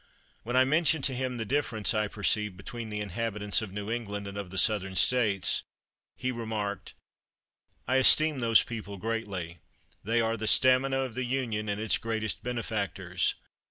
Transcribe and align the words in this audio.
"When 0.41 0.55
I 0.57 0.63
mentioned 0.63 1.03
to 1.03 1.13
him 1.13 1.37
the 1.37 1.45
difference 1.45 1.93
I 1.93 2.07
perceived 2.07 2.57
between 2.57 2.89
the 2.89 3.01
inhabitants 3.01 3.61
of 3.61 3.71
New 3.71 3.91
England 3.91 4.25
and 4.25 4.35
of 4.35 4.49
the 4.49 4.57
Southern 4.57 4.95
States, 4.95 5.61
he 6.15 6.31
remarked: 6.31 6.95
'I 7.87 7.97
esteem 7.97 8.39
those 8.39 8.63
people 8.63 8.97
greatly; 8.97 9.59
they 10.03 10.19
are 10.19 10.37
the 10.37 10.47
stamina 10.47 10.97
of 10.97 11.13
the 11.13 11.23
Union, 11.23 11.69
and 11.69 11.79
its 11.79 11.99
greatest 11.99 12.41
benefactors. 12.41 13.35